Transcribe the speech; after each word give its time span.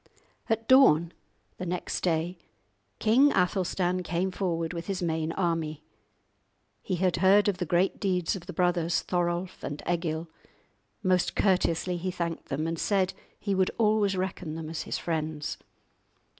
At 0.49 0.67
dawn 0.67 1.13
next 1.59 2.01
day 2.01 2.39
King 2.97 3.31
Athelstan 3.33 4.01
came 4.01 4.31
forward 4.31 4.73
with 4.73 4.87
his 4.87 5.03
main 5.03 5.31
army. 5.33 5.83
He 6.81 6.95
had 6.95 7.17
heard 7.17 7.47
of 7.47 7.59
the 7.59 7.67
great 7.67 7.99
deeds 7.99 8.35
of 8.35 8.47
the 8.47 8.51
brothers 8.51 9.03
Thorolf 9.03 9.63
and 9.63 9.83
Egil; 9.87 10.27
most 11.03 11.35
courteously 11.35 11.97
he 11.97 12.09
thanked 12.09 12.47
them, 12.49 12.65
and 12.65 12.79
said 12.79 13.09
that 13.09 13.13
he 13.39 13.53
would 13.53 13.69
always 13.77 14.17
reckon 14.17 14.55
them 14.55 14.71
as 14.71 14.81
his 14.81 14.97
friends. 14.97 15.59